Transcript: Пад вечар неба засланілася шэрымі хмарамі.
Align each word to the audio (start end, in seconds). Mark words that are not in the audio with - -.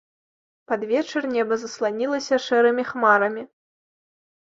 Пад 0.71 0.85
вечар 0.91 1.23
неба 1.35 1.53
засланілася 1.65 2.43
шэрымі 2.49 2.91
хмарамі. 2.91 3.43